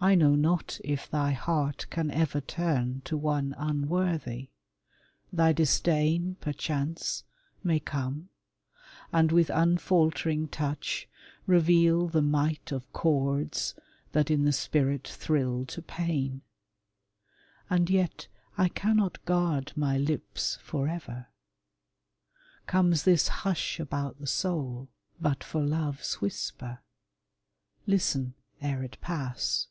[0.00, 4.50] I know not if thy heart can ever turn To one unworthy.
[5.32, 7.22] Thy disdain, perchance,
[7.62, 8.28] May come,
[9.12, 11.08] and with unfaltering touch
[11.46, 13.76] reveal The might of chords
[14.10, 16.42] that in the spirit thrill To pain.
[17.70, 18.26] And yet
[18.58, 21.28] I cannot guard my lips Forever.
[22.66, 26.78] Comes this hush about the soul 51 TASSO TO LEONORA But for love's whisper:
[27.86, 29.68] listen ere it pass.